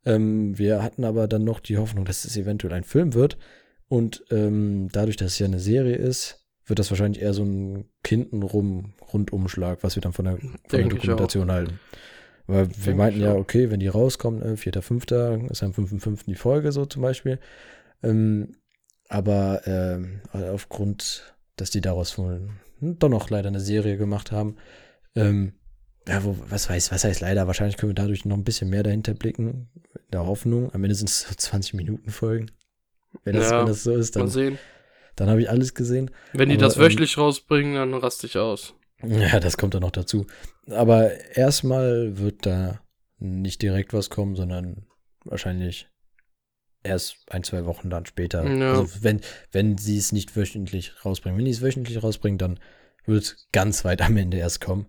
[0.06, 3.38] Ähm, wir hatten aber dann noch die Hoffnung, dass es eventuell ein Film wird.
[3.91, 7.89] Und ähm, dadurch, dass es ja eine Serie ist, wird das wahrscheinlich eher so ein
[8.04, 11.77] Kindenrum Rundumschlag, was wir dann von der, von der Dokumentation halten.
[12.47, 15.51] Weil wir Denk meinten ja, okay, wenn die rauskommen, äh, 4.5.
[15.51, 16.21] ist am 5.5.
[16.25, 17.38] die Folge so zum Beispiel.
[18.01, 18.56] Ähm,
[19.10, 22.47] aber ähm, aufgrund, dass die daraus wohl
[22.80, 24.56] doch noch leider eine Serie gemacht haben.
[25.17, 25.51] Ähm,
[26.08, 27.45] ja, wo, was weiß, was heißt leider?
[27.45, 29.69] Wahrscheinlich können wir dadurch noch ein bisschen mehr dahinter blicken.
[29.95, 30.73] In der Hoffnung.
[30.73, 32.51] Am Ende sind es so 20 Minuten Folgen.
[33.24, 34.58] Wenn das, ja, wenn das so ist, dann,
[35.15, 36.12] dann habe ich alles gesehen.
[36.34, 38.74] Wenn die Aber, das ähm, wöchentlich ähm, rausbringen, dann raste ich aus.
[39.04, 40.28] Ja, das kommt dann noch dazu.
[40.67, 42.82] Aber erstmal wird da
[43.17, 44.86] nicht direkt was kommen, sondern
[45.26, 45.89] wahrscheinlich
[46.84, 48.45] erst ein, zwei Wochen dann später.
[48.45, 48.74] Ja.
[48.74, 49.21] Also wenn,
[49.52, 51.38] wenn sie es nicht wöchentlich rausbringen.
[51.38, 52.60] Wenn die es wöchentlich rausbringen, dann
[53.06, 54.88] wird es ganz weit am Ende erst kommen.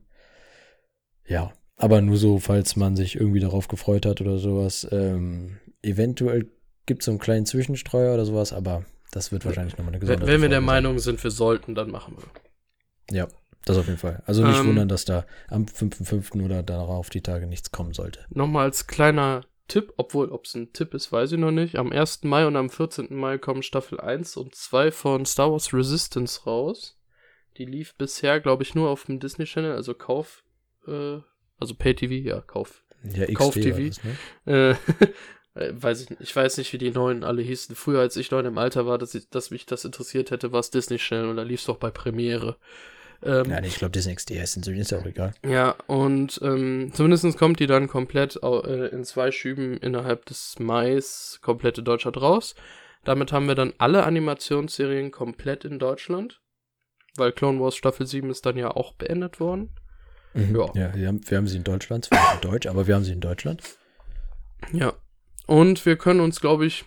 [1.27, 4.87] Ja, aber nur so, falls man sich irgendwie darauf gefreut hat oder sowas.
[4.91, 6.51] Ähm, eventuell
[6.87, 10.09] gibt es so einen kleinen Zwischenstreuer oder sowas, aber das wird wahrscheinlich nochmal eine Wenn,
[10.09, 10.61] gesonderte wenn wir der.
[10.61, 13.16] Meinung sind, wir sollten, dann machen wir.
[13.16, 13.29] Ja,
[13.64, 14.23] das auf jeden Fall.
[14.27, 16.42] Also nicht Ähm, wundern, dass da am 5.5.
[16.45, 18.21] oder darauf die Tage nichts kommen sollte.
[18.31, 21.77] Nochmal als kleiner Tipp, obwohl, ob es ein Tipp ist, weiß ich noch nicht.
[21.77, 22.25] Am 1.
[22.25, 23.14] Mai und am 14.
[23.14, 26.99] Mai kommen Staffel 1 und 2 von Star Wars Resistance raus.
[27.59, 30.42] Die lief bisher, glaube ich, nur auf dem Disney Channel, also Kauf,
[30.88, 31.18] äh,
[31.59, 32.83] also Pay TV, ja, Kauf.
[33.05, 33.79] Ja, XD Kauf TV.
[33.88, 34.01] das,
[34.47, 34.77] ne?
[35.01, 35.07] Äh,
[35.55, 36.23] weiß ich, nicht.
[36.23, 37.75] ich weiß nicht, wie die neuen alle hießen.
[37.75, 40.61] Früher, als ich neun im Alter war, dass, ich, dass mich das interessiert hätte, war
[40.61, 42.57] es Disney Channel und da lief es doch bei Premiere.
[43.23, 45.35] Ähm, Ja, nee, ich glaube, Disney XD ist ja auch egal.
[45.47, 51.38] Ja, und ähm, zumindest kommt die dann komplett äh, in zwei Schüben innerhalb des Mais
[51.43, 52.55] komplett in Deutschland raus.
[53.05, 56.41] Damit haben wir dann alle Animationsserien komplett in Deutschland.
[57.17, 59.75] Weil Clone Wars Staffel 7 ist dann ja auch beendet worden.
[60.35, 60.57] Mhm.
[60.57, 60.71] Ja.
[60.75, 63.05] Ja, wir haben, wir haben sie in Deutschland, zwar nicht in Deutsch, aber wir haben
[63.05, 63.62] sie in Deutschland.
[64.73, 64.95] Ja.
[65.53, 66.87] Und wir können uns, glaube ich,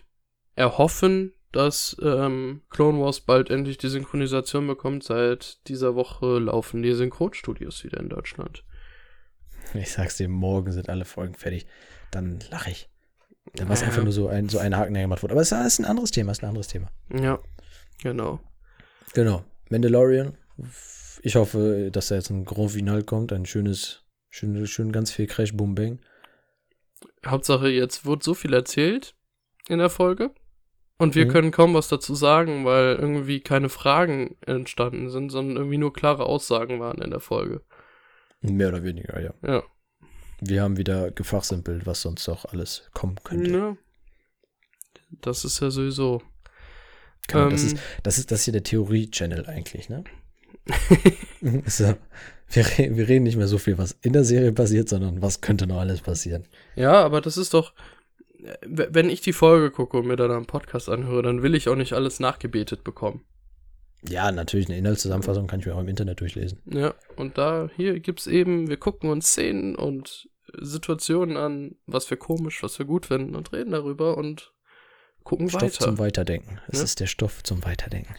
[0.55, 5.03] erhoffen, dass ähm, Clone Wars bald endlich die Synchronisation bekommt.
[5.03, 8.63] Seit dieser Woche laufen die Synchronstudios wieder in Deutschland.
[9.75, 11.67] Ich sag's dir, morgen sind alle Folgen fertig.
[12.09, 12.89] Dann lache ich.
[13.53, 13.87] Dann war es Ja.
[13.87, 15.33] einfach nur so ein, so ein Haken, der gemacht wurde.
[15.33, 16.87] Aber es ist ein anderes Thema, es ist ein anderes Thema.
[17.13, 17.37] Ja,
[18.01, 18.39] genau.
[19.13, 19.45] Genau.
[19.69, 20.39] Mandalorian.
[21.21, 23.31] Ich hoffe, dass da jetzt ein Grand Final kommt.
[23.31, 24.01] Ein schönes,
[24.31, 25.99] schön, schön ganz viel Crash, Boom, Bang.
[27.27, 29.15] Hauptsache, jetzt wurde so viel erzählt
[29.67, 30.31] in der Folge.
[30.97, 31.29] Und wir Mhm.
[31.31, 36.25] können kaum was dazu sagen, weil irgendwie keine Fragen entstanden sind, sondern irgendwie nur klare
[36.25, 37.61] Aussagen waren in der Folge.
[38.41, 39.33] Mehr oder weniger, ja.
[39.45, 39.63] Ja.
[40.39, 43.49] Wir haben wieder gefachsimpelt, was sonst noch alles kommen könnte.
[43.51, 43.77] ja.
[45.21, 46.21] Das ist ja sowieso.
[47.27, 50.03] Genau, das, Ähm, ist, das ist das hier der Theorie-Channel eigentlich, ne?
[51.65, 51.95] so,
[52.49, 55.67] wir, wir reden nicht mehr so viel, was in der Serie passiert, sondern was könnte
[55.67, 56.45] noch alles passieren.
[56.75, 57.73] Ja, aber das ist doch.
[58.65, 61.75] Wenn ich die Folge gucke und mir dann einen Podcast anhöre, dann will ich auch
[61.75, 63.23] nicht alles nachgebetet bekommen.
[64.07, 66.61] Ja, natürlich, eine Inhaltszusammenfassung kann ich mir auch im Internet durchlesen.
[66.65, 70.29] Ja, und da, hier gibt's eben, wir gucken uns Szenen und
[70.61, 74.53] Situationen an, was wir komisch, was wir gut finden und reden darüber und
[75.23, 75.83] gucken Stoff weiter.
[75.85, 76.59] zum Weiterdenken.
[76.67, 76.83] Es Ja.
[76.83, 78.13] ist der Stoff zum Weiterdenken.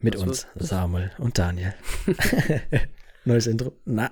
[0.00, 1.74] Mit Was uns, Samuel und Daniel.
[3.28, 3.72] Neues Intro?
[3.84, 4.10] Na.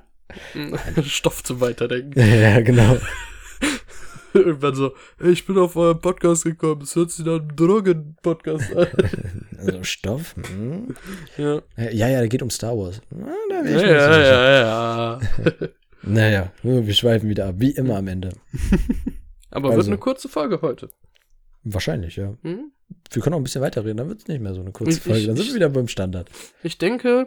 [1.05, 2.19] Stoff zum Weiterdenken.
[2.21, 2.99] Ja, genau.
[4.35, 8.77] Irgendwann so, hey, ich bin auf euren Podcast gekommen, es hört sich nach einem Drogen-Podcast
[8.77, 8.87] an.
[9.59, 10.35] Also Stoff?
[10.37, 10.95] Hm.
[11.39, 11.63] ja.
[11.79, 13.01] Ja, ja, da geht um Star Wars.
[13.11, 14.21] Na, da Ja, ich ja, sicher.
[14.21, 15.21] ja,
[15.61, 15.69] ja.
[16.03, 18.29] Naja, wir schweifen wieder ab, wie immer am Ende.
[19.51, 19.91] Aber wird Also.
[19.91, 20.91] eine kurze Folge heute.
[21.65, 22.35] Wahrscheinlich, ja.
[22.43, 22.71] Hm?
[23.11, 25.03] Wir können auch ein bisschen weiterreden, dann wird es nicht mehr so eine kurze Ich-
[25.03, 25.27] Folge.
[25.29, 26.29] Dann sind ich- wir wieder beim Standard.
[26.63, 27.27] Ich denke,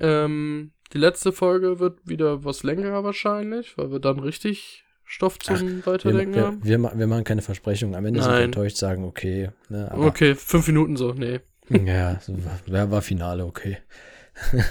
[0.00, 5.60] ähm, die letzte Folge wird wieder was längerer wahrscheinlich, weil wir dann richtig Stoff zum
[5.60, 6.60] Wir, Weiterdenken wir, haben.
[6.64, 7.94] wir, ma- wir machen keine Versprechungen.
[7.94, 8.44] Am Ende sind wir Nein.
[8.44, 9.50] enttäuscht, sagen okay.
[9.70, 11.40] Ne, Okay, fünf Minuten so, nee.
[11.84, 12.18] Ja,
[12.66, 13.78] war, war, Finale, okay.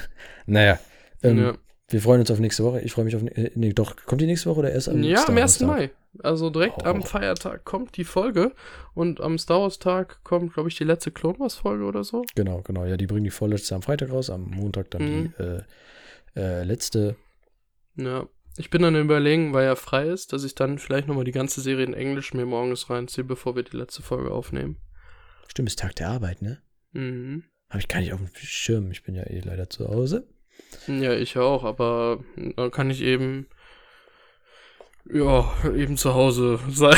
[0.46, 0.80] naja,
[1.24, 1.54] ähm, ja,
[1.90, 2.82] wir freuen uns auf nächste Woche.
[2.82, 3.24] Ich freue mich auf.
[3.24, 5.58] äh, Nee, doch, kommt die nächste Woche oder erst am ja Star am Wars 1.
[5.60, 5.68] Tag?
[5.68, 5.92] Mai.
[6.24, 6.86] Also direkt Oh.
[6.86, 8.52] am Feiertag kommt die Folge
[8.96, 12.24] und am Star Wars Tag kommt, glaube ich, die letzte Clone Wars Folge oder so.
[12.36, 12.86] Genau, genau.
[12.86, 15.34] Ja, die bringen die vorletzte am Freitag raus, am Montag dann Mhm.
[15.38, 15.62] die äh,
[16.38, 17.16] äh, letzte.
[17.96, 18.28] Ja.
[18.60, 21.62] Ich bin dann überlegen, weil er frei ist, dass ich dann vielleicht nochmal die ganze
[21.62, 24.78] Serie in Englisch mir morgens reinziehe, bevor wir die letzte Folge aufnehmen.
[25.48, 26.60] Stimmt, ist Tag der Arbeit, ne?
[26.94, 27.44] Mhm.
[27.70, 28.90] Habe ich gar nicht auf dem Schirm.
[28.92, 30.28] Ich bin ja eh leider zu Hause.
[30.88, 32.24] Ja, ich auch, aber
[32.56, 33.48] dann kann ich eben,
[35.12, 36.98] ja, eben zu Hause sein,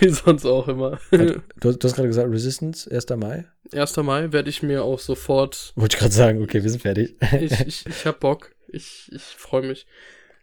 [0.00, 0.98] wie sonst auch immer.
[1.10, 3.08] Du, hast- du hast gerade gesagt, Resistance, 1.
[3.16, 3.46] Mai.
[3.72, 3.96] 1.
[3.98, 7.16] Mai werde ich mir auch sofort, Wollte ich gerade sagen, okay, wir sind fertig.
[7.40, 9.86] ich, ich, ich hab Bock, ich, ich freue mich.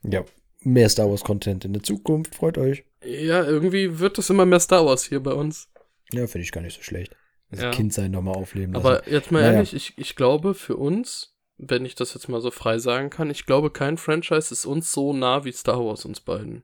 [0.03, 0.23] ja,
[0.61, 2.35] mehr Star Wars Content in der Zukunft.
[2.35, 2.83] Freut euch.
[3.03, 5.69] Ja, irgendwie wird das immer mehr Star Wars hier bei uns.
[6.11, 7.15] Ja, finde ich gar nicht so schlecht.
[7.51, 7.71] Das Ja.
[7.71, 8.85] Kindsein nochmal aufleben lassen.
[8.85, 9.53] Aber jetzt mal Naja.
[9.53, 13.29] ehrlich, ich, ich glaube für uns, wenn ich das jetzt mal so frei sagen kann,
[13.29, 16.63] ich glaube kein Franchise ist uns so nah wie Star Wars uns beiden.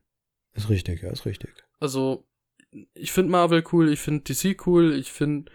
[0.54, 1.52] ist richtig, ja, ist richtig.
[1.80, 2.28] Also,
[2.93, 5.52] ich finde Marvel cool, ich finde DC cool, ich finde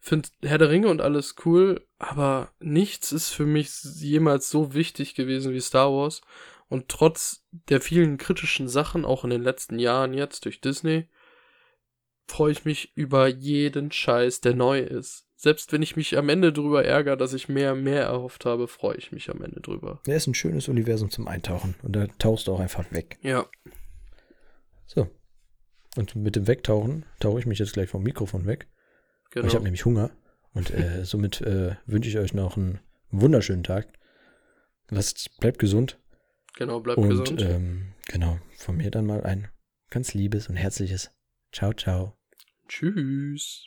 [0.00, 5.14] find Herr der Ringe und alles cool, aber nichts ist für mich jemals so wichtig
[5.14, 6.22] gewesen wie Star Wars.
[6.68, 11.08] Und trotz der vielen kritischen Sachen, auch in den letzten Jahren jetzt durch Disney,
[12.28, 15.26] freue ich mich über jeden Scheiß, der neu ist.
[15.40, 18.96] selbst wenn ich mich am Ende drüber ärgere, dass ich mehr, mehr erhofft habe, freue
[18.96, 20.02] ich mich am Ende drüber.
[20.06, 21.76] Ja, ist ein schönes Universum zum Eintauchen.
[21.82, 23.18] Und da tauchst du auch einfach weg.
[23.22, 23.46] Ja.
[24.86, 25.08] So.
[25.96, 28.68] Und mit dem Wegtauchen tauche ich mich jetzt gleich vom Mikrofon weg.
[29.30, 29.46] Genau.
[29.46, 30.10] Ich habe nämlich Hunger.
[30.52, 33.88] Und äh, somit äh, wünsche ich euch noch einen wunderschönen Tag.
[34.88, 35.98] Lasst, bleibt gesund.
[36.56, 37.40] genau, bleibt und gesund.
[37.42, 39.48] Ähm, genau, von mir dann mal ein
[39.88, 41.10] ganz liebes und herzliches
[41.52, 42.16] Ciao, ciao.
[42.68, 43.66] Tschüss.